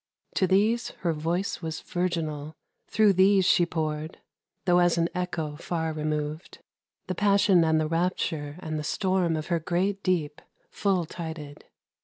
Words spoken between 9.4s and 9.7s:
her